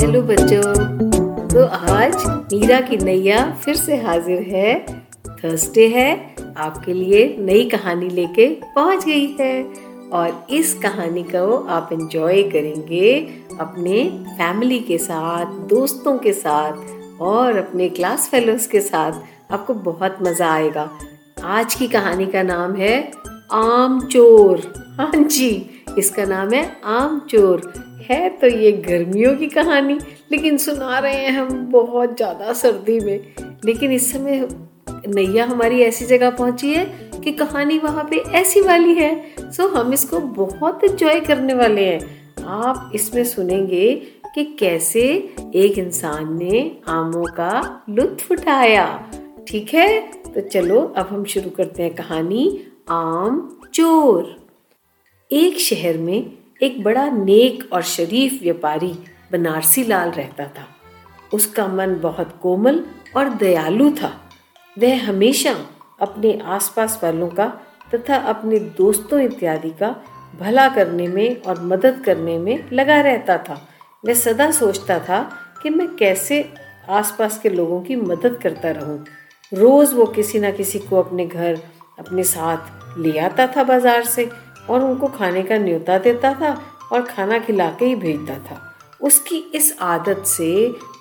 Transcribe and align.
Hello 0.00 0.22
बच्चों। 0.22 0.74
तो 1.48 1.64
आज 1.64 2.14
मीरा 2.26 2.80
की 2.80 2.96
नैया 2.96 3.56
फिर 3.64 3.76
से 3.76 3.96
हाजिर 3.96 4.42
है। 4.42 4.86
थर्सडे 5.44 5.88
है। 5.88 6.34
आपके 6.56 6.92
लिए 6.92 7.36
नई 7.40 7.64
कहानी 7.64 8.08
लेके 8.08 8.46
पहुँच 8.74 9.04
गई 9.04 9.36
है। 9.40 9.66
और 10.12 10.46
इस 10.50 10.74
कहानी 10.74 11.22
को 11.22 11.66
आप 11.68 11.88
एंजॉय 11.92 12.42
करेंगे 12.42 13.28
अपने 13.60 14.24
फैमिली 14.28 14.78
के 14.78 14.98
साथ, 14.98 15.46
दोस्तों 15.46 16.18
के 16.18 16.32
साथ 16.32 16.72
और 17.20 17.56
अपने 17.56 17.88
क्लास 17.88 18.28
फेलोज 18.28 18.66
के 18.66 18.80
साथ। 18.80 19.12
आपको 19.50 19.74
बहुत 19.74 20.16
मज़ा 20.22 20.50
आएगा। 20.52 20.90
आज 21.46 21.74
की 21.74 21.86
कहानी 21.88 22.26
का 22.26 22.42
नाम 22.42 22.74
है 22.76 22.96
आम 23.52 24.00
चोर 24.02 24.60
हाँ 24.98 25.10
जी, 25.14 25.70
इसका 25.98 26.24
नाम 26.24 26.52
है 26.52 26.64
आम 26.86 27.18
चोर 27.30 27.72
है 28.10 28.28
तो 28.30 28.46
ये 28.46 28.72
गर्मियों 28.72 29.34
की 29.36 29.46
कहानी, 29.48 29.98
लेकिन 30.32 30.56
सुना 30.58 30.98
रहे 30.98 31.14
हैं 31.14 31.32
हम 31.32 31.64
बहुत 31.70 32.16
ज़्यादा 32.16 32.52
सर्दी 32.52 32.98
में। 33.00 33.34
लेकिन 33.64 33.92
इस 33.92 34.12
समय 34.12 34.48
नैया 35.08 35.44
हमारी 35.44 35.80
ऐसी 35.82 36.04
जगह 36.06 36.30
पहुँची 36.30 36.72
है 36.74 36.84
कि 37.14 37.32
कहानी 37.32 37.78
वहाँ 37.78 38.04
पे 38.10 38.16
ऐसी 38.38 38.60
वाली 38.60 38.94
है। 38.94 39.50
सो 39.50 39.68
हम 39.68 39.92
इसको 39.92 40.20
बहुत 40.20 40.84
एंजॉय 40.84 41.20
करने 41.20 41.54
वाले 41.54 41.84
हैं। 41.84 42.44
आप 42.46 42.90
इसमें 42.94 43.24
सुनेंगे 43.24 43.94
कि 44.34 44.44
कैसे 44.60 45.02
एक 45.56 45.78
इंसान 45.78 46.36
ने 46.38 46.70
आमों 46.88 47.24
का 47.34 47.84
लुत्फ 47.90 48.30
उठाया। 48.32 48.86
ठीक 49.48 49.74
है? 49.74 50.00
तो 50.12 50.40
चलो, 50.40 50.94
अब 50.96 51.06
हम 51.06 51.24
शुरू 51.24 51.50
करते 51.50 51.82
हैं 51.82 51.94
कहानी, 51.94 52.66
आम, 52.90 53.60
चोर। 53.74 54.46
एक 55.32 55.58
शहर 55.58 55.98
में 55.98 56.32
एक 56.62 56.84
बड़ा 56.84 57.10
नेक 57.10 57.72
और 57.72 57.82
शरीफ 57.82 58.42
व्यापारी 58.42 58.98
बनारसी 59.32 59.84
लाल 59.84 60.10
रहता 60.10 60.44
था। 60.44 60.68
उसका 61.34 61.68
मन 61.68 61.98
बहुत 61.98 62.40
कोमल 62.42 62.84
और 63.16 63.28
दयालु 63.28 63.90
था। 63.90 64.30
वह 64.78 65.08
हमेशा 65.08 65.56
अपने 66.00 66.38
आसपास 66.44 67.00
वालों 67.02 67.28
का 67.28 67.60
तथा 67.94 68.16
अपने 68.16 68.58
दोस्तों 68.58 69.20
इत्यादि 69.20 69.70
का 69.70 70.04
भला 70.40 70.68
करने 70.68 71.08
में 71.08 71.42
और 71.42 71.62
मदद 71.62 72.02
करने 72.06 72.38
में 72.38 72.70
लगा 72.72 73.00
रहता 73.00 73.38
था। 73.38 73.68
वह 74.06 74.14
सदा 74.14 74.50
सोचता 74.50 74.98
था 74.98 75.30
कि 75.62 75.70
मैं 75.70 75.96
कैसे 75.96 76.54
आसपास 76.88 77.38
के 77.38 77.48
लोगों 77.48 77.82
की 77.82 77.96
मदद 77.96 78.40
करता 78.42 78.70
रहूँ। 78.70 79.06
रोज 79.52 79.92
वो 79.94 80.04
किसी 80.06 80.38
ना 80.40 80.50
किसी 80.50 80.78
को 80.78 80.96
अपने 80.96 81.26
घर, 81.26 81.58
अपने 81.98 82.22
साथ 82.24 82.98
ले 82.98 83.18
आता 83.18 83.46
था 83.46 83.62
बाज़ार 83.64 84.04
से 84.04 84.28
और 84.70 84.82
उनको 84.84 85.08
खाने 85.08 85.42
का 85.42 85.58
न्योता 85.58 85.98
देता 85.98 86.32
था 86.40 86.52
और 86.92 87.02
खाना 87.04 87.38
खिला 87.38 87.68
के 87.70 87.84
ही 87.84 87.94
भेजता 87.96 88.38
था। 88.40 88.60
उसकी 89.00 89.36
इस 89.54 89.76
आदत 89.82 90.22
से 90.26 90.52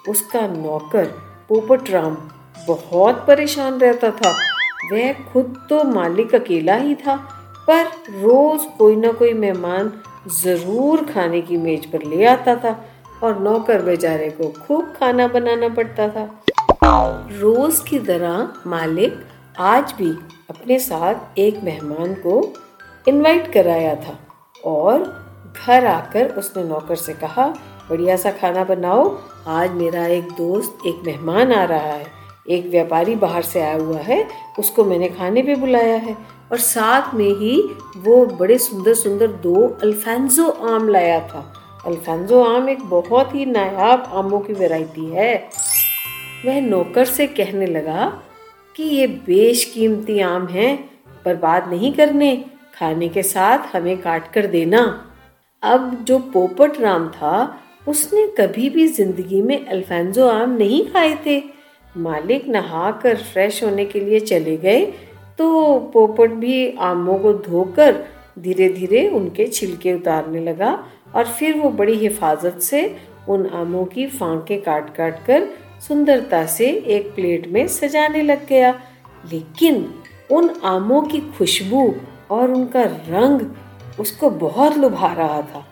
उसका 0.09 0.45
नौकर 0.47 1.05
पोपट 1.49 1.89
राम 1.89 2.17
बहुत 2.67 3.23
परेशान 3.27 3.79
रहता 3.79 4.11
था। 4.13 4.31
वह 4.91 5.13
खुद 5.33 5.55
तो 5.69 5.83
मालिक 5.85 6.35
अकेला 6.35 6.75
ही 6.75 6.95
था, 6.95 7.15
पर 7.67 7.85
रोज 8.13 8.65
कोई 8.77 8.95
ना 8.95 9.11
कोई 9.11 9.33
मेहमान 9.35 9.91
ज़रूर 10.33 11.03
खाने 11.05 11.41
की 11.41 11.57
मेज 11.57 11.85
पर 11.91 12.03
ले 12.05 12.25
आता 12.25 12.55
था 12.55 12.79
और 13.23 13.39
नौकर 13.39 13.81
बेचारे 13.81 14.29
को 14.31 14.49
खूब 14.57 14.93
खाना 14.99 15.27
बनाना 15.27 15.69
पड़ता 15.69 16.07
था। 16.09 16.29
रोज 17.39 17.79
की 17.79 17.99
तरह 17.99 18.53
मालिक 18.67 19.25
आज 19.59 19.93
भी 19.97 20.09
अपने 20.49 20.79
साथ 20.79 21.15
एक 21.37 21.63
मेहमान 21.63 22.13
को 22.13 22.53
इनवाइट 23.07 23.53
कराया 23.53 23.95
था 23.95 24.19
और 24.65 25.03
घर 25.65 25.85
आकर 25.85 26.29
उसने 26.29 26.63
नौकर 26.63 26.95
से 26.95 27.13
कहा, 27.13 27.47
बढ़िया 27.89 28.15
सा 28.15 28.31
खाना 28.31 28.63
बनाओ। 28.63 29.17
आज 29.47 29.71
मेरा 29.71 30.05
एक 30.05 30.23
दोस्त, 30.23 30.77
एक 30.85 30.95
मेहमान 31.05 31.53
आ 31.53 31.63
रहा 31.63 31.79
है। 31.79 32.07
एक 32.49 32.67
व्यापारी 32.67 33.15
बाहर 33.15 33.41
से 33.41 33.61
आया 33.61 33.77
हुआ 33.77 33.97
है। 33.97 34.27
उसको 34.59 34.83
मैंने 34.83 35.09
खाने 35.09 35.41
पे 35.41 35.55
बुलाया 35.55 35.95
है। 35.95 36.17
और 36.51 36.57
साथ 36.57 37.13
में 37.13 37.29
ही 37.29 37.75
वो 37.97 38.25
बड़े 38.25 38.57
सुंदर 38.57 38.93
सुंदर 38.93 39.27
दो 39.27 39.77
अल्फेंजो 39.83 40.49
आम 40.49 40.89
लाया 40.89 41.19
था। 41.19 41.53
अल्फेंजो 41.85 42.43
आम 42.43 42.69
एक 42.69 42.81
बहुत 42.81 43.35
ही 43.35 43.45
नायाब 43.45 44.11
आमों 44.13 44.39
की 44.39 44.53
वैरायटी 44.53 45.05
है। 45.05 45.49
वह 46.45 46.59
नौकर 46.61 47.05
से 47.05 47.27
कहने 47.27 47.65
लगा 47.65 48.05
कि 48.75 48.83
ये 48.83 49.07
बेशकीमती 49.07 50.19
आम 50.19 50.47
हैं, 50.47 50.77
बर्बाद 51.25 51.69
नहीं 51.69 51.93
करने, 51.93 52.35
खाने 52.75 53.07
के 53.09 53.23
साथ 53.23 53.75
हमें 53.75 53.97
काट 53.97 54.31
कर 54.33 54.47
देना। 54.47 54.81
अब 55.63 56.03
जो 56.07 56.19
पोपट 56.33 56.79
राम 56.81 57.07
था, 57.09 57.59
उसने 57.87 58.27
कभी 58.39 58.69
भी 58.69 58.87
ज़िंदगी 58.87 59.41
में 59.41 59.65
अल्फेंजो 59.65 60.27
आम 60.27 60.51
नहीं 60.51 60.85
खाए 60.85 61.17
थे। 61.25 61.41
मालिक 61.95 62.47
नहाकर 62.47 63.15
फ्रेश 63.23 63.63
होने 63.63 63.85
के 63.85 63.99
लिए 63.99 64.19
चले 64.19 64.55
गए 64.57 64.85
तो 65.37 65.77
पोपट 65.93 66.31
भी 66.31 66.75
आमों 66.81 67.17
को 67.19 67.31
धोकर 67.33 68.03
धीरे 68.39 68.67
धीरे 68.69 69.07
उनके 69.09 69.47
छिलके 69.47 69.93
उतारने 69.93 70.39
लगा 70.39 70.71
और 71.15 71.27
फिर 71.29 71.57
वो 71.57 71.69
बड़ी 71.71 71.93
हिफाजत 71.93 72.59
से 72.61 72.81
उन 73.29 73.45
आमों 73.53 73.83
की 73.85 74.07
फांके 74.09 74.57
काट 74.57 74.95
काट 74.95 75.25
कर 75.25 75.47
सुंदरता 75.81 76.45
से 76.45 76.67
एक 76.87 77.13
प्लेट 77.15 77.47
में 77.47 77.67
सजाने 77.67 78.21
लग 78.21 78.45
गया। 78.47 78.71
लेकिन 79.31 79.87
उन 80.31 80.49
आमों 80.65 81.01
की 81.01 81.19
खुशबू 81.37 81.93
और 82.31 82.51
उनका 82.51 82.83
रंग 82.83 83.41
उसको 83.99 84.29
बहुत 84.29 84.77
लुभा 84.77 85.13
रहा 85.13 85.41
था। 85.41 85.65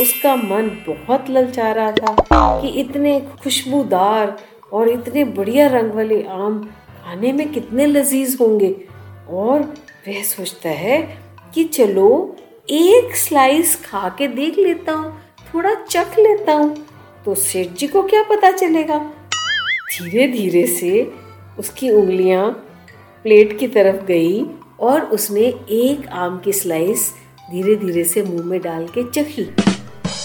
उसका 0.00 0.34
मन 0.36 0.68
बहुत 0.88 1.30
ललचा 1.30 1.70
रहा 1.72 1.92
था 1.92 2.60
कि 2.60 2.68
इतने 2.80 3.20
खुशबूदार 3.42 4.36
और 4.72 4.88
इतने 4.88 5.24
बढ़िया 5.24 5.66
रंग 5.68 5.92
वाले 5.92 6.22
आम 6.22 6.58
खाने 7.04 7.32
में 7.32 7.48
कितने 7.52 7.86
लजीज 7.86 8.36
होंगे। 8.40 8.74
और 9.28 9.60
वह 10.08 10.22
सोचता 10.22 10.68
है 10.68 11.00
कि 11.54 11.64
चलो, 11.64 12.36
एक 12.70 13.16
स्लाइस 13.16 13.74
खा 13.84 14.08
के 14.18 14.26
देख 14.28 14.58
लेता 14.58 14.92
हूँ, 14.92 15.12
थोड़ा 15.54 15.74
चख 15.74 16.18
लेता 16.18 16.52
हूँ 16.52 16.76
तो 17.24 17.34
सेठ 17.34 17.68
जी 17.68 17.86
को 17.86 18.02
क्या 18.02 18.22
पता 18.22 18.50
चलेगा? 18.50 19.00
धीरे 19.90 20.26
धीरे 20.28 20.66
से 20.66 21.12
उसकी 21.58 21.90
उंगलियाँ 21.90 22.50
प्लेट 23.22 23.58
की 23.58 23.68
तरफ़ 23.68 24.04
गई 24.04 24.44
और 24.80 25.00
उसने 25.00 25.40
एक 25.70 26.06
आम 26.08 26.38
की 26.38 26.52
स्लाइस 26.52 27.10
धीरे 27.50 27.74
धीरे 27.76 28.04
से 28.04 28.22
मुँह 28.22 28.44
में 28.44 28.60
डाल 28.60 28.86
के 28.86 29.02
चखी। 29.10 29.44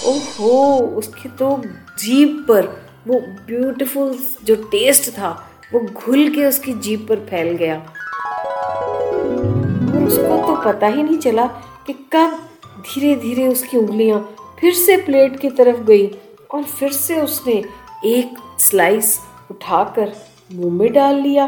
ओहो, 0.08 0.78
उसकी 0.98 1.30
तो 1.30 1.58
जीप 2.00 2.46
पर 2.50 2.66
वो 3.08 3.20
ब्यूटीफुल 3.20 4.18
जो 4.44 4.56
टेस्ट 4.56 5.10
था, 5.10 5.30
वो 5.74 5.80
घुल 5.80 6.30
के 6.30 6.46
उसकी 6.46 6.74
जीप 6.74 7.06
पर 7.10 7.16
फैल 7.16 7.52
गया। 7.56 7.78
उसको 10.08 10.38
तो 10.48 10.62
पता 10.66 10.88
ही 10.88 11.04
नहीं 11.04 11.18
चला 11.18 11.46
कि 11.88 11.94
कब 12.14 12.40
धीरे 12.82 13.16
धीरे 13.16 13.48
उसकी 13.48 13.78
उंगलियाँ 13.78 14.36
फिर 14.60 14.74
से 14.74 14.98
प्लेट 14.98 15.40
की 15.40 15.50
तरफ़ 15.50 15.80
गई 15.82 16.08
और 16.54 16.64
फिर 16.64 16.92
से 16.92 17.22
उसने 17.22 17.64
एक 18.06 18.38
स्लाइस 18.60 19.20
उठाकर 19.52 20.12
मुँह 20.54 20.74
में 20.74 20.94
डाल 20.94 21.16
लिया। 21.16 21.46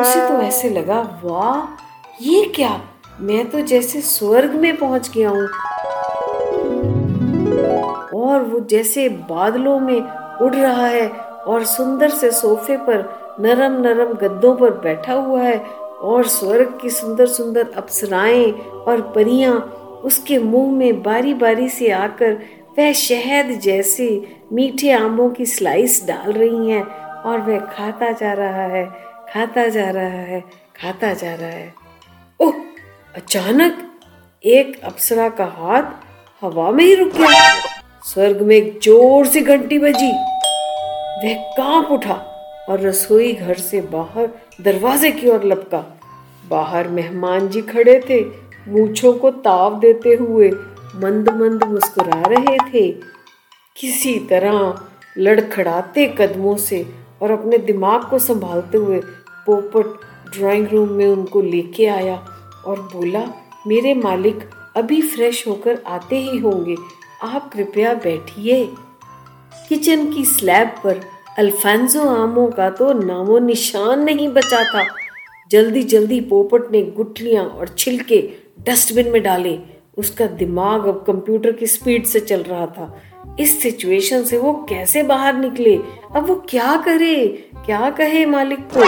उसे 0.00 0.28
तो 0.28 0.40
ऐसे 0.42 0.70
लगा, 0.70 1.20
वाह, 1.24 1.84
ये 2.22 2.44
क्या? 2.44 2.80
मैं 3.20 3.50
तो 3.50 3.60
जैसे 3.60 4.00
स्वर्ग 4.00 4.54
में 4.54 4.76
पहुँच 4.76 5.10
गया 5.16 5.30
हूँ। 5.30 5.48
और 8.14 8.42
वो 8.42 8.60
जैसे 8.60 9.08
बादलों 9.08 9.78
में 9.80 10.00
उड़ 10.42 10.54
रहा 10.54 10.86
है 10.86 11.08
और 11.46 11.64
सुंदर 11.64 12.08
से 12.08 12.30
सोफे 12.30 12.76
पर 12.76 13.04
नरम 13.40 13.80
नरम 13.80 14.12
गद्दों 14.12 14.54
पर 14.56 14.70
बैठा 14.70 15.12
हुआ 15.12 15.42
है 15.42 15.58
और 16.02 16.26
स्वर्ग 16.26 16.78
की 16.82 16.90
सुंदर 16.90 17.26
सुंदर 17.26 17.70
अप्सराएँ 17.76 18.52
और 18.52 19.00
परियाँ 19.14 19.58
उसके 20.04 20.38
मुँह 20.38 20.72
में 20.72 21.02
बारी 21.02 21.34
बारी 21.34 21.68
से 21.68 21.90
आकर 21.90 22.38
वह 22.78 22.92
शहद 22.92 23.50
जैसे 23.60 24.06
मीठे 24.52 24.90
आमों 24.92 25.30
की 25.30 25.46
स्लाइस 25.46 26.06
डाल 26.06 26.32
रही 26.32 26.70
हैं 26.70 26.82
और 27.22 27.40
वह 27.40 27.58
खाता 27.58 28.10
जा 28.12 28.32
रहा 28.32 28.62
है, 28.62 28.84
खाता 29.34 29.68
जा 29.68 29.90
रहा 29.90 30.20
है, 30.22 30.40
खाता 30.76 31.12
जा 31.14 31.34
रहा 31.34 31.48
है। 31.48 31.74
ओह, 32.40 32.52
अचानक 33.14 33.78
एक 34.44 34.80
अप्सरा 34.84 35.28
का 35.28 35.44
हाथ 35.44 35.82
हवा 36.42 36.70
में 36.70 36.84
ही 36.84 36.94
रुक 36.94 37.12
गया। 37.12 37.50
स्वर्ग 38.04 38.42
में 38.42 38.56
एक 38.56 38.78
ज़ोर 38.82 39.26
से 39.26 39.40
घंटी 39.40 39.78
बजी। 39.78 40.12
वह 41.22 41.34
काँप 41.34 41.90
उठा 41.90 42.14
और 42.68 42.80
रसोई 42.80 43.32
घर 43.32 43.54
से 43.54 43.80
बाहर 43.80 44.28
दरवाजे 44.60 45.10
की 45.10 45.28
ओर 45.28 45.44
लपका। 45.44 45.84
बाहर 46.48 46.88
मेहमान 46.88 47.48
जी 47.48 47.62
खड़े 47.62 48.00
थे, 48.10 48.24
मूछों 48.68 49.12
को 49.12 49.30
ताव 49.30 49.78
देते 49.80 50.14
हुए 50.14 50.50
मंद 50.94 51.28
मंद 51.28 51.64
मुस्कुरा 51.64 52.22
रहे 52.26 52.56
थे। 52.58 52.90
किसी 53.76 54.18
तरह 54.18 54.80
लड़खड़ाते 55.18 56.14
कदमों 56.18 56.56
से 56.56 56.86
और 57.22 57.30
अपने 57.30 57.58
दिमाग 57.58 58.08
को 58.10 58.18
संभालते 58.18 58.78
हुए 58.78 59.00
पोपट 59.46 59.86
ड्राइंग 60.38 60.68
रूम 60.68 60.88
में 60.88 61.06
उनको 61.06 61.40
लेके 61.40 61.86
आया 61.86 62.16
और 62.66 62.80
बोला, 62.80 63.28
मेरे 63.66 63.94
मालिक, 63.94 64.40
अभी 64.76 65.02
फ्रेश 65.02 65.46
होकर 65.48 65.82
आते 65.86 66.16
ही 66.16 66.38
होंगे। 66.38 66.76
आप 67.22 67.52
कृपया 67.52 67.94
बैठिए। 67.94 68.68
किचन 69.68 70.12
की 70.12 70.24
स्लैब 70.24 70.68
पर 70.84 71.00
अल्फांसो 71.38 72.08
आमों 72.08 72.50
का 72.50 72.70
तो 72.70 72.92
नामो 72.92 73.38
निशान 73.38 74.04
नहीं 74.04 74.28
बचा 74.28 74.64
था। 74.64 74.86
जल्दी 75.50 75.82
जल्दी 75.82 76.20
पोपट 76.20 76.70
ने 76.72 76.82
गुठलियाँ 76.82 77.44
और 77.44 77.68
छिलके 77.68 78.32
डस्टबिन 78.60 79.08
में 79.08 79.22
डाले। 79.22 79.58
उसका 79.96 80.26
दिमाग 80.26 80.86
अब 80.86 81.04
कंप्यूटर 81.06 81.52
की 81.52 81.66
स्पीड 81.66 82.04
से 82.04 82.20
चल 82.20 82.42
रहा 82.42 82.66
था। 82.66 83.02
इस 83.40 83.62
सिचुएशन 83.62 84.22
से 84.22 84.38
वो 84.38 84.52
कैसे 84.68 85.02
बाहर 85.02 85.34
निकले? 85.34 85.76
अब 86.16 86.26
वो 86.26 86.34
क्या 86.48 86.76
करे? 86.76 87.26
क्या 87.66 87.90
कहे 87.90 88.26
मालिक 88.26 88.58
को? 88.58 88.80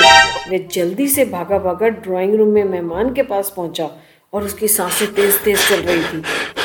वह 0.51 0.59
जल्दी 0.73 1.07
से 1.07 1.25
भागा 1.25 1.59
भागा 1.59 1.89
ड्राइंग 1.89 2.35
रूम 2.35 2.49
में 2.49 2.65
मेहमान 2.65 3.15
के 3.15 3.23
पास 3.23 3.55
पहुँचा 3.57 3.91
और 4.33 4.43
उसकी 4.43 4.69
साँसें 4.69 5.15
तेज 5.15 5.35
तेज 5.45 5.69
चल 5.69 5.77
रही 5.77 6.03
थी। 6.03 6.19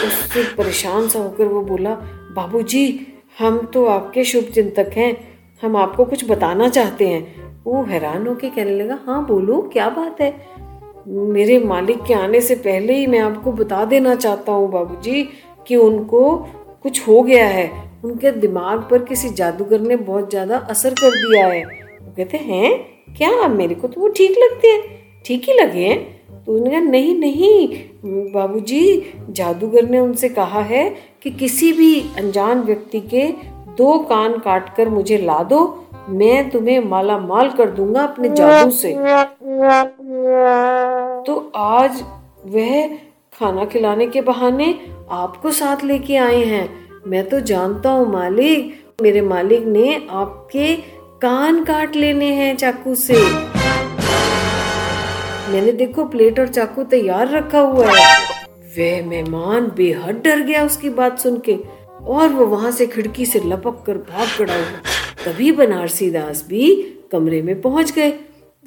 उससे 0.07 0.43
परेशान 0.43 1.07
सा 1.07 1.19
होकर 1.19 1.45
वो 1.45 1.61
बोला, 1.61 1.95
बाबूजी, 2.35 3.07
हम 3.39 3.65
तो 3.73 3.85
आपके 3.85 4.23
शुभ 4.23 4.43
चिंतक 4.43 4.91
हैं। 4.93 5.39
हम 5.63 5.77
आपको 5.77 6.05
कुछ 6.05 6.29
बताना 6.29 6.69
चाहते 6.69 7.07
हैं। 7.07 7.43
वो 7.63 7.83
हैरान 7.83 8.27
होके 8.27 8.49
कहने 8.49 8.83
लगा 8.83 8.99
हाँ 9.07 9.25
बोलो, 9.25 9.69
क्या 9.73 9.89
बात 9.89 10.21
है? 10.21 10.62
मेरे 11.07 11.57
मालिक 11.59 12.03
के 12.03 12.13
आने 12.13 12.41
से 12.41 12.55
पहले 12.55 12.93
ही 12.93 13.07
मैं 13.07 13.19
आपको 13.19 13.51
बता 13.51 13.83
देना 13.85 14.15
चाहता 14.15 14.51
हूँ 14.51 14.69
बाबूजी 14.71 15.23
कि 15.67 15.75
उनको 15.75 16.35
कुछ 16.83 17.07
हो 17.07 17.21
गया 17.21 17.47
है। 17.47 17.71
उनके 18.05 18.31
दिमाग 18.31 18.87
पर 18.91 19.03
किसी 19.03 19.29
जादूगर 19.29 19.81
ने 19.81 19.95
बहुत 19.95 20.29
ज़्यादा 20.29 20.57
असर 20.69 20.93
कर 20.93 21.09
दिया 21.11 21.45
है। 21.47 21.63
वो 21.63 22.13
कहते 22.17 22.37
हैं, 22.37 22.73
क्या 23.17 23.47
मेरे 23.47 23.75
को 23.75 23.87
तो 23.87 24.01
वो 24.01 24.07
ठीक 24.07 24.37
लगते 24.37 24.67
हैं? 24.67 24.81
ठीक 25.25 25.49
ही 25.49 25.53
लगे 25.53 25.85
हैं। 25.85 26.43
तो 26.45 26.51
उन्होंने 26.51 26.71
कहा, 26.71 26.79
नहीं 26.81 27.15
नहीं, 27.19 27.67
बाबूजी, 28.33 29.13
जादूगर 29.29 29.89
ने 29.89 29.99
उनसे 29.99 30.29
कहा 30.29 30.61
है 30.63 30.89
कि 31.23 31.31
किसी 31.31 31.71
भी 31.73 31.99
अनजान 32.17 32.61
व्यक्ति 32.61 32.99
के 33.13 33.27
दो 33.77 33.97
कान 33.99 34.37
काट 34.39 34.75
कर 34.75 34.89
मुझे 34.89 35.17
ला 35.17 35.41
दो। 35.43 35.65
मैं 36.09 36.49
तुम्हें 36.49 36.79
माला 36.79 37.17
माल 37.17 37.49
कर 37.49 37.69
दूँगा 37.69 38.01
अपने 38.03 38.29
जादू 38.29 38.71
से। 38.71 38.93
तो 41.23 41.51
आज 41.55 42.01
वह 42.45 42.87
खाना 43.33 43.65
खिलाने 43.65 44.07
के 44.07 44.21
बहाने 44.21 44.73
आपको 45.11 45.51
साथ 45.51 45.83
लेके 45.83 46.17
आए 46.17 46.43
हैं। 46.43 46.69
मैं 47.07 47.27
तो 47.29 47.39
जानता 47.39 47.89
हूँ 47.89 48.11
मालिक, 48.11 48.73
मेरे 49.01 49.21
मालिक 49.21 49.65
ने 49.65 49.95
आपके 50.09 50.75
कान 51.21 51.63
काट 51.63 51.95
लेने 51.95 52.31
हैं 52.33 52.55
चाकू 52.57 52.95
से। 52.95 53.13
मैंने 55.51 55.71
देखो 55.71 56.05
प्लेट 56.05 56.39
और 56.39 56.47
चाकू 56.47 56.83
तैयार 56.83 57.29
रखा 57.29 57.59
हुआ 57.59 57.85
है। 57.87 58.15
वह 58.77 59.05
मेहमान 59.05 59.71
बेहद 59.77 60.21
डर 60.25 60.39
गया 60.39 60.63
उसकी 60.65 60.89
बात 60.89 61.19
सुन 61.19 61.41
के 61.49 61.57
और 62.07 62.29
वो 62.29 62.45
वहाँ 62.45 62.71
से 62.71 62.87
खिड़की 62.87 63.25
से 63.25 63.39
लपक 63.39 63.83
कर 63.85 63.97
भाग 63.97 64.27
खड़ा 64.27 64.53
हुआ। 64.53 64.92
तभी 65.25 65.51
बनारसी 65.51 66.11
दास 66.11 66.45
भी 66.49 66.75
कमरे 67.11 67.41
में 67.41 67.61
पहुँच 67.61 67.91
गए। 67.91 68.09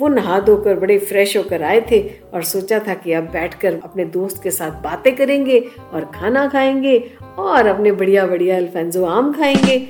वो 0.01 0.09
नहा 0.09 0.41
धोकर 0.41 0.75
बड़े 0.75 0.99
फ्रेश 0.99 1.37
होकर 1.37 1.63
आए 1.63 1.81
थे 1.91 2.11
और 2.35 2.43
सोचा 2.43 2.79
था 2.79 2.95
कि 2.95 3.13
अब 3.13 3.25
बैठकर 3.25 3.81
अपने 3.85 4.05
दोस्त 4.05 4.43
के 4.43 4.51
साथ 4.51 4.71
बातें 4.71 5.17
करेंगे 5.17 5.61
और 5.93 6.11
खाना 6.15 6.49
खाएँगे 6.49 7.13
और 7.39 7.67
अपने 7.67 7.93
बढ़िया 7.93 8.27
बढ़िया 8.27 8.57
अल्फेंजो 8.57 9.05
आम 9.05 9.33
खाएँगे। 9.33 9.89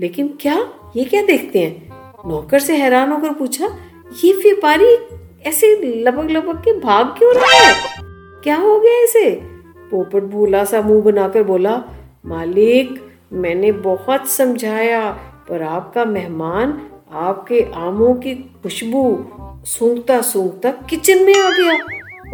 लेकिन 0.00 0.38
क्या? 0.40 0.72
ये 0.96 1.04
क्या 1.04 1.22
देखते 1.22 1.58
हैं? 1.58 1.92
नौकर 2.26 2.58
से 2.58 2.76
हैरान 2.76 3.10
होकर 3.10 3.32
पूछा, 3.32 3.78
ये 4.24 4.32
व्यापारी 4.32 4.96
ऐसे 5.46 5.76
लपक 5.76 6.26
लपक 6.30 6.62
के 6.64 6.78
भाग 6.80 7.06
क्यों 7.06 7.34
रहा 7.34 7.66
है? 7.66 7.74
क्या 8.44 8.56
हो 8.56 8.80
गया 8.80 9.04
इसे? 9.04 9.30
पोपट 9.90 10.22
भूला 10.22 10.64
सा 10.64 10.82
मुँह 10.82 11.02
बनाकर 11.02 11.42
बोला, 11.42 11.84
मालिक, 12.26 13.12
मैंने 13.32 13.72
बहुत 13.72 14.28
समझाया। 14.28 15.31
पर 15.52 15.62
आपका 15.62 16.04
मेहमान 16.04 16.70
आपके 17.12 17.60
आमों 17.76 18.14
की 18.14 18.34
खुशबू 18.62 19.02
सूंघता 19.68 20.20
सूंघता 20.22 20.70
किचन 20.90 21.24
में 21.24 21.34
आ 21.34 21.50
गया। 21.50 21.72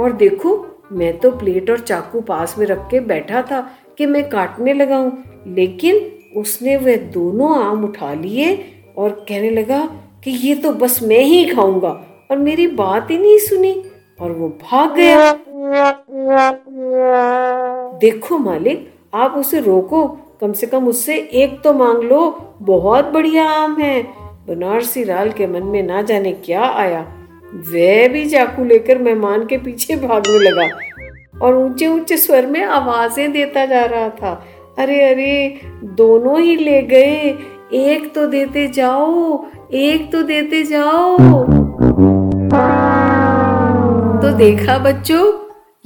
और 0.02 0.12
देखो, 0.12 0.50
मैं 0.92 1.16
तो 1.18 1.30
प्लेट 1.30 1.70
और 1.70 1.78
चाकू 1.80 2.20
पास 2.20 2.54
में 2.58 2.66
रख 2.66 2.86
के 2.90 3.00
बैठा 3.00 3.42
था 3.42 3.60
कि 3.98 4.06
मैं 4.06 4.28
काटने 4.28 4.72
लगा 4.72 4.96
हूँ, 4.96 5.44
लेकिन 5.46 5.98
उसने 6.36 6.76
वह 6.76 6.96
दोनों 7.12 7.56
आम 7.58 7.84
उठा 7.84 8.12
लिए 8.14 8.54
और 8.98 9.10
कहने 9.28 9.50
लगा 9.50 9.80
कि 10.24 10.30
ये 10.30 10.54
तो 10.54 10.72
बस 10.74 11.02
मैं 11.02 11.22
ही 11.22 11.44
खाऊँगा 11.44 11.90
और 12.30 12.38
मेरी 12.38 12.66
बात 12.76 13.10
ही 13.10 13.18
नहीं 13.18 13.38
सुनी 13.38 13.74
और 14.20 14.32
वो 14.32 14.48
भाग 14.62 14.94
गया। 14.96 15.32
देखो 17.98 18.38
मालिक, 18.38 18.88
आप 19.14 19.34
उसे 19.34 19.60
रोको 19.60 20.06
कम 20.40 20.52
से 20.52 20.66
कम 20.66 20.88
उससे 20.88 21.16
एक 21.16 21.60
तो 21.62 21.72
मांग 21.72 22.02
लो, 22.02 22.54
बहुत 22.62 23.04
बढ़िया 23.04 23.50
आम 23.50 23.76
है। 23.80 24.02
बनारसी 24.48 25.04
लाल 25.04 25.30
के 25.30 25.46
मन 25.46 25.62
में 25.62 25.82
ना 25.82 26.02
जाने 26.02 26.32
क्या 26.32 26.64
आया। 26.64 27.00
वह 27.54 28.08
भी 28.08 28.24
चाकू 28.26 28.64
लेकर 28.64 28.98
मेहमान 28.98 29.46
के 29.46 29.58
पीछे 29.58 29.96
भागने 29.96 30.38
लगा 30.38 30.68
और 31.46 31.56
ऊँचे 31.56 31.86
ऊँचे 31.86 32.16
स्वर 32.16 32.46
में 32.46 32.64
आवाज़ें 32.64 33.32
देता 33.32 33.66
जा 33.66 33.84
रहा 33.84 34.08
था। 34.08 34.32
अरे 34.78 35.00
अरे, 35.04 35.60
दोनों 35.84 36.40
ही 36.40 36.56
ले 36.56 36.82
गए। 36.82 37.34
एक 37.74 38.12
तो 38.14 38.26
देते 38.26 38.68
जाओ, 38.68 39.44
एक 39.74 40.10
तो 40.12 40.22
देते 40.22 40.62
जाओ। 40.64 41.16
तो 44.22 44.30
देखा 44.30 44.78
बच्चों, 44.78 45.32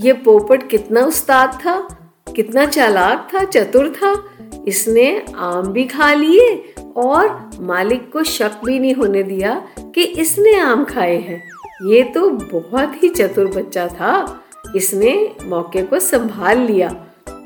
ये 0.01 0.13
पोपट 0.13 0.69
कितना 0.69 1.01
उस्ताद 1.01 1.53
था। 1.53 2.02
कितना 2.37 2.67
चालाक 2.67 3.29
था, 3.35 3.45
चतुर 3.45 3.89
था। 3.89 4.25
इसने 4.69 5.25
आम 5.37 5.63
भी 5.63 5.85
खा 5.85 6.15
लिए 6.15 6.75
और 6.97 7.51
मालिक 7.61 8.13
को 8.13 8.23
शक 8.23 8.51
भी 8.65 8.79
नहीं 8.79 8.95
होने 8.95 9.23
दिया 9.23 9.69
कि 9.79 10.03
इसने 10.03 10.61
आम 10.61 10.85
खाए 10.85 11.17
हैं। 11.17 11.51
ये 11.87 12.03
तो 12.03 12.31
बहुत 12.31 13.03
ही 13.03 13.09
चतुर 13.09 13.47
बच्चा 13.47 13.89
था। 13.89 14.41
इसने 14.77 15.35
मौके 15.45 15.83
को 15.83 15.99
संभाल 15.99 16.59
लिया। 16.59 16.89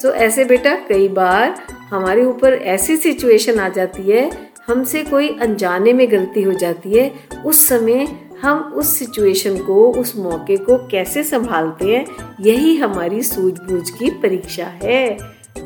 तो 0.02 0.12
ऐसे 0.12 0.44
बेटा, 0.44 0.74
कई 0.74 1.08
बार 1.08 1.66
हमारे 1.70 2.24
ऊपर 2.24 2.52
ऐसी 2.52 2.96
सिचुएशन 2.96 3.58
आ 3.58 3.68
जाती 3.68 4.10
है, 4.10 4.50
हमसे 4.66 5.02
कोई 5.02 5.28
अनजाने 5.28 5.92
में 5.92 6.12
गलती 6.12 6.42
हो 6.42 6.52
जाती 6.52 6.90
है। 6.90 7.14
उस 7.46 7.68
समय 7.68 8.25
हम 8.42 8.72
उस 8.76 8.98
सिचुएशन 8.98 9.58
को, 9.58 9.92
उस 9.92 10.16
मौके 10.16 10.56
को 10.56 10.76
कैसे 10.88 11.22
संभालते 11.22 11.96
हैं, 11.96 12.06
यही 12.40 12.76
हमारी 12.76 13.22
सूझबूझ 13.22 13.90
की 13.90 14.10
परीक्षा 14.10 14.66
है। 14.66 15.18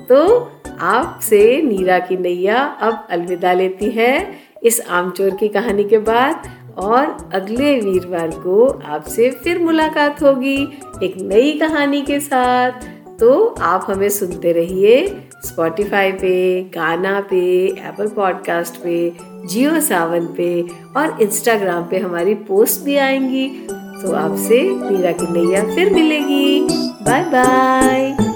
तो 0.08 0.50
आपसे 0.80 1.62
नीरा 1.62 1.98
की 1.98 2.16
नैया 2.16 2.62
अब 2.62 3.06
अलविदा 3.10 3.52
लेती 3.52 3.90
है 3.90 4.34
इस 4.62 4.80
आमचोर 4.80 5.30
की 5.30 5.48
कहानी 5.48 5.84
के 5.84 5.98
बाद 5.98 6.48
और 6.78 7.30
अगले 7.34 7.80
वीरवार 7.80 8.30
को 8.30 8.82
आपसे 8.86 9.30
फिर 9.30 9.58
मुलाकात 9.58 10.22
होगी 10.22 10.68
एक 11.02 11.14
नई 11.16 11.52
कहानी 11.52 12.02
के 12.02 12.20
साथ। 12.20 12.72
तो 13.20 13.54
आप 13.60 13.86
हमें 13.88 14.08
सुनते 14.08 14.52
रहिए 14.52 15.06
स्पॉटिफाई 15.46 16.12
पे 16.12 16.62
गाना 16.74 17.20
पे 17.20 17.66
एप्पल 17.66 18.08
पॉडकास्ट 18.08 18.76
पे 18.82 19.12
जियो 19.46 19.80
सावन 19.80 20.26
पे 20.26 20.62
और 20.96 21.22
इंस्टाग्राम 21.22 21.82
पे 21.82 21.98
हमारी 21.98 22.34
पोस्ट 22.34 22.80
भी 22.80 22.96
आएँगी। 22.96 23.48
तो 23.70 24.14
आपसे 24.14 24.62
मीरा 24.70 25.12
की 25.12 25.26
नैया 25.32 25.74
फिर 25.74 25.94
मिलेगी। 25.94 26.60
Bye 27.04 27.24
bye 27.24 28.29